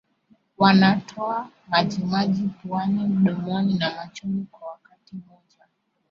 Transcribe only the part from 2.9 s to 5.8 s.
mdomoni na machoni kwa wakati mmoja